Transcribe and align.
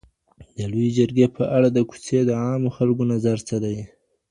د 0.55 0.59
لویې 0.71 0.91
جرګي 0.97 1.27
په 1.37 1.43
اړه 1.55 1.67
د 1.71 1.77
کوڅي 1.89 2.19
د 2.25 2.31
عامو 2.43 2.69
خلګو 2.77 3.03
نظر 3.13 3.37
څه 3.47 3.55
دی؟ 3.63 3.77